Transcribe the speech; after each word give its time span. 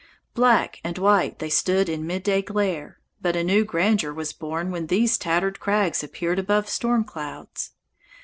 Black 0.33 0.79
and 0.83 0.97
white 0.97 1.37
they 1.37 1.51
stood 1.51 1.87
in 1.87 2.07
midday 2.07 2.41
glare, 2.41 2.97
but 3.21 3.35
a 3.35 3.43
new 3.43 3.63
grandeur 3.63 4.11
was 4.11 4.33
born 4.33 4.71
when 4.71 4.87
these 4.87 5.15
tattered 5.15 5.59
crags 5.59 6.03
appeared 6.03 6.39
above 6.39 6.67
storm 6.67 7.03
clouds. 7.03 7.73